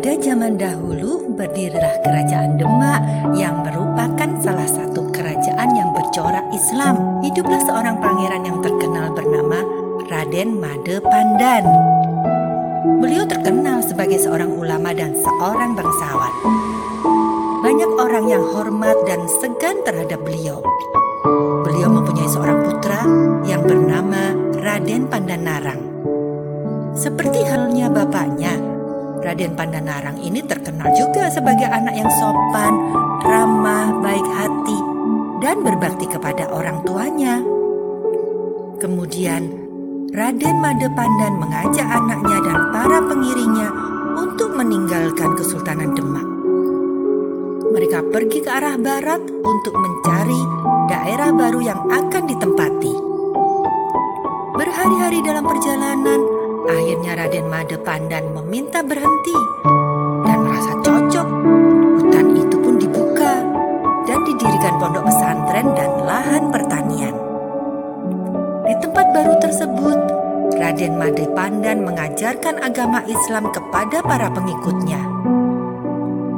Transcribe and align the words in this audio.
zaman 0.00 0.56
dahulu 0.56 1.36
berdirilah 1.36 2.00
kerajaan 2.00 2.56
Demak 2.56 3.02
yang 3.36 3.60
merupakan 3.60 4.30
salah 4.40 4.64
satu 4.64 5.12
kerajaan 5.12 5.68
yang 5.76 5.92
bercorak 5.92 6.48
Islam. 6.54 7.20
Hiduplah 7.20 7.60
seorang 7.68 8.00
pangeran 8.00 8.42
yang 8.48 8.58
terkenal 8.64 9.12
bernama 9.12 9.60
Raden 10.08 10.56
Made 10.56 10.96
Pandan. 11.04 11.64
Beliau 13.04 13.28
terkenal 13.28 13.84
sebagai 13.84 14.16
seorang 14.16 14.56
ulama 14.56 14.96
dan 14.96 15.12
seorang 15.12 15.76
bangsawan. 15.76 16.32
Banyak 17.60 17.92
orang 18.00 18.24
yang 18.30 18.42
hormat 18.42 18.96
dan 19.04 19.28
segan 19.28 19.84
terhadap 19.84 20.24
beliau. 20.24 20.64
Beliau 21.68 21.92
mempunyai 21.92 22.30
seorang 22.32 22.64
putra 22.64 23.04
yang 23.44 23.60
bernama 23.68 24.32
Raden 24.56 25.06
Pandanarang. 25.12 25.92
Seperti 26.92 27.40
halnya 27.46 27.88
bapaknya, 27.88 28.41
Raden 29.32 29.56
Pandanarang 29.56 30.20
ini 30.20 30.44
terkenal 30.44 30.92
juga 30.92 31.24
sebagai 31.32 31.64
anak 31.64 31.96
yang 31.96 32.12
sopan, 32.20 32.92
ramah, 33.24 33.88
baik 34.04 34.28
hati, 34.28 34.76
dan 35.40 35.64
berbakti 35.64 36.04
kepada 36.04 36.52
orang 36.52 36.84
tuanya. 36.84 37.40
Kemudian, 38.76 39.48
Raden 40.12 40.56
Made 40.60 40.84
Pandan 40.92 41.40
mengajak 41.40 41.88
anaknya 41.88 42.44
dan 42.44 42.58
para 42.76 43.00
pengiringnya 43.08 43.72
untuk 44.20 44.52
meninggalkan 44.52 45.32
Kesultanan 45.32 45.96
Demak. 45.96 46.28
Mereka 47.72 48.12
pergi 48.12 48.44
ke 48.44 48.52
arah 48.52 48.76
barat 48.76 49.32
untuk 49.32 49.72
mencari 49.72 50.42
daerah 50.92 51.32
baru 51.32 51.60
yang 51.64 51.80
akan 51.88 52.28
ditempati. 52.28 52.94
Berhari-hari 54.60 55.24
dalam 55.24 55.48
perjalanan, 55.48 56.20
Akhirnya 56.62 57.18
Raden 57.18 57.46
Made 57.50 57.78
Pandan 57.82 58.30
meminta 58.30 58.86
berhenti 58.86 59.38
dan 60.22 60.38
merasa 60.46 60.72
cocok. 60.78 61.28
Hutan 61.98 62.26
itu 62.38 62.56
pun 62.62 62.74
dibuka 62.78 63.34
dan 64.06 64.18
didirikan 64.22 64.78
pondok 64.78 65.10
pesantren 65.10 65.66
dan 65.74 65.90
lahan 66.06 66.54
pertanian. 66.54 67.14
Di 68.62 68.74
tempat 68.78 69.06
baru 69.10 69.34
tersebut, 69.42 69.98
Raden 70.54 70.94
Made 71.02 71.26
Pandan 71.34 71.82
mengajarkan 71.82 72.62
agama 72.62 73.02
Islam 73.10 73.50
kepada 73.50 73.98
para 73.98 74.30
pengikutnya. 74.30 75.02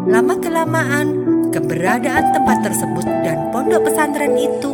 Lama-kelamaan, 0.08 1.06
keberadaan 1.52 2.32
tempat 2.32 2.64
tersebut 2.64 3.04
dan 3.24 3.52
pondok 3.52 3.92
pesantren 3.92 4.32
itu 4.40 4.72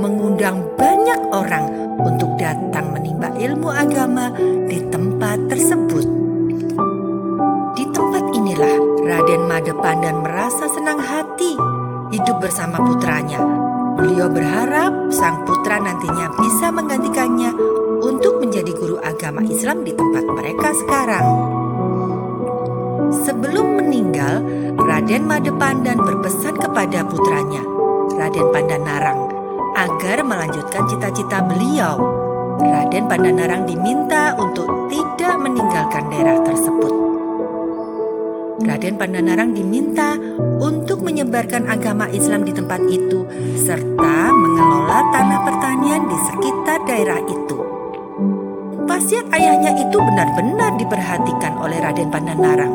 mengundang 0.00 0.64
banyak 0.76 1.20
orang 1.32 1.85
untuk 2.00 2.36
datang 2.36 2.92
menimba 2.92 3.32
ilmu 3.36 3.68
agama 3.72 4.32
di 4.68 4.80
tempat 4.88 5.48
tersebut. 5.48 6.06
Di 7.76 7.84
tempat 7.92 8.24
inilah 8.32 8.76
Raden 9.04 9.42
Madepandan 9.48 10.24
merasa 10.24 10.68
senang 10.72 11.00
hati 11.00 11.56
hidup 12.12 12.40
bersama 12.40 12.80
putranya. 12.80 13.40
Beliau 13.96 14.28
berharap 14.28 15.08
sang 15.08 15.44
putra 15.48 15.80
nantinya 15.80 16.28
bisa 16.36 16.68
menggantikannya 16.68 17.50
untuk 18.04 18.44
menjadi 18.44 18.72
guru 18.76 19.00
agama 19.00 19.40
Islam 19.44 19.82
di 19.82 19.96
tempat 19.96 20.24
mereka 20.28 20.68
sekarang. 20.84 21.26
Sebelum 23.24 23.80
meninggal, 23.80 24.44
Raden 24.76 25.24
Madepandan 25.24 25.96
berpesan 25.98 26.60
kepada 26.60 27.06
putranya, 27.08 27.62
Raden 28.18 28.48
Pandanarang, 28.52 29.25
agar 29.76 30.24
melanjutkan 30.24 30.88
cita-cita 30.88 31.44
beliau. 31.44 32.00
Raden 32.56 33.04
Pandanarang 33.04 33.68
diminta 33.68 34.32
untuk 34.40 34.88
tidak 34.88 35.36
meninggalkan 35.36 36.08
daerah 36.08 36.40
tersebut. 36.40 36.92
Raden 38.64 38.96
Pandanarang 38.96 39.52
diminta 39.52 40.16
untuk 40.56 41.04
menyebarkan 41.04 41.68
agama 41.68 42.08
Islam 42.08 42.48
di 42.48 42.56
tempat 42.56 42.80
itu 42.88 43.28
serta 43.60 44.32
mengelola 44.32 45.04
tanah 45.12 45.40
pertanian 45.44 46.08
di 46.08 46.16
sekitar 46.24 46.80
daerah 46.88 47.20
itu. 47.20 47.56
Wasiat 48.88 49.28
ayahnya 49.36 49.76
itu 49.76 49.98
benar-benar 50.00 50.80
diperhatikan 50.80 51.60
oleh 51.60 51.76
Raden 51.84 52.08
Pandanarang. 52.08 52.74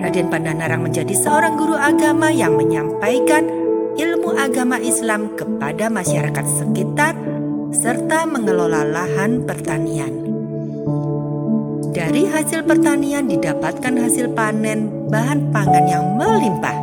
Raden 0.00 0.32
Pandanarang 0.32 0.80
menjadi 0.80 1.12
seorang 1.12 1.60
guru 1.60 1.76
agama 1.76 2.32
yang 2.32 2.56
menyampaikan 2.56 3.63
ilmu 3.94 4.34
agama 4.34 4.82
Islam 4.82 5.38
kepada 5.38 5.86
masyarakat 5.86 6.46
sekitar 6.58 7.14
serta 7.70 8.26
mengelola 8.26 8.82
lahan 8.82 9.46
pertanian. 9.46 10.10
Dari 11.94 12.26
hasil 12.26 12.66
pertanian 12.66 13.30
didapatkan 13.30 13.94
hasil 13.94 14.34
panen 14.34 15.10
bahan 15.14 15.54
pangan 15.54 15.86
yang 15.86 16.04
melimpah. 16.18 16.74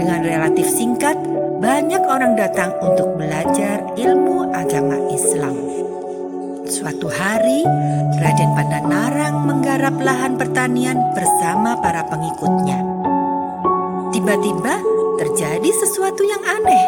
Dengan 0.00 0.24
relatif 0.24 0.72
singkat, 0.72 1.20
banyak 1.60 2.00
orang 2.08 2.32
datang 2.40 2.72
untuk 2.80 3.12
belajar 3.20 3.84
ilmu 3.92 4.48
agama 4.56 4.96
Islam. 5.12 5.52
Suatu 6.64 7.12
hari, 7.12 7.60
Raden 8.16 8.50
Pandanarang 8.56 9.44
menggarap 9.44 10.00
lahan 10.00 10.40
pertanian 10.40 10.96
bersama 11.12 11.76
para 11.84 12.00
pengikutnya. 12.08 13.01
Tiba-tiba, 14.22 14.78
terjadi 15.18 15.66
sesuatu 15.82 16.22
yang 16.22 16.38
aneh. 16.46 16.86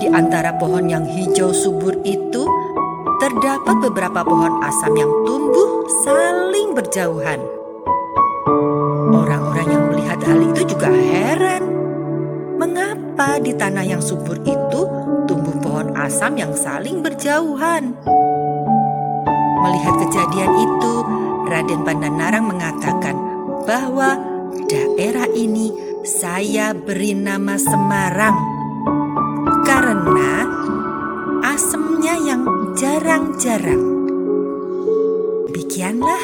Di 0.00 0.08
antara 0.08 0.56
pohon 0.56 0.88
yang 0.88 1.04
hijau 1.04 1.52
subur 1.52 1.92
itu, 2.08 2.48
terdapat 3.20 3.84
beberapa 3.84 4.24
pohon 4.24 4.64
asam 4.64 4.96
yang 4.96 5.12
tumbuh 5.28 5.84
saling 6.08 6.72
berjauhan. 6.72 7.36
Orang-orang 9.12 9.68
yang 9.68 9.84
melihat 9.92 10.24
hal 10.24 10.40
itu 10.40 10.72
juga 10.72 10.88
heran. 10.88 11.68
Mengapa 12.56 13.36
di 13.44 13.52
tanah 13.52 13.84
yang 13.84 14.00
subur 14.00 14.40
itu 14.40 14.88
tumbuh 15.28 15.56
pohon 15.60 15.92
asam 16.00 16.32
yang 16.40 16.56
saling 16.56 17.04
berjauhan? 17.04 17.92
Melihat 19.60 19.94
kejadian 20.00 20.52
itu, 20.64 20.92
Raden 21.44 21.84
Pandanarang 21.84 22.48
mengatakan 22.48 23.20
bahwa 23.68 24.33
daerah 24.68 25.28
ini 25.32 25.72
saya 26.04 26.72
beri 26.72 27.16
nama 27.16 27.56
Semarang 27.56 28.36
karena 29.64 30.44
asemnya 31.44 32.16
yang 32.20 32.42
jarang-jarang. 32.76 33.84
Demikianlah 35.48 36.22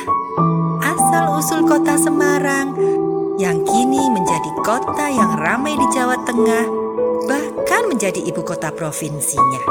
asal-usul 0.84 1.65
kota 1.69 1.97
Semarang 1.97 2.77
yang 3.41 3.65
kini 3.65 4.03
menjadi 4.12 4.51
kota 4.61 5.09
yang 5.09 5.41
ramai 5.41 5.72
di 5.77 5.87
Jawa 5.97 6.17
Tengah, 6.28 6.65
bahkan 7.25 7.89
menjadi 7.89 8.21
ibu 8.21 8.45
kota 8.45 8.69
provinsinya. 8.69 9.62